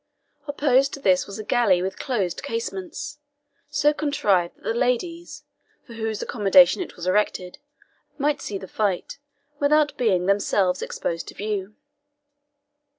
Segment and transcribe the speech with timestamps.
[0.47, 3.19] Opposed to this was a gallery with closed casements,
[3.69, 5.43] so contrived that the ladies,
[5.85, 7.59] for whose accommodation it was erected,
[8.17, 9.19] might see the fight
[9.59, 11.75] without being themselves exposed to view.